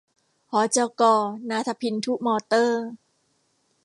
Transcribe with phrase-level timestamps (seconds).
[0.51, 1.03] หจก.
[1.49, 2.85] นาถะพินธุมอเตอร์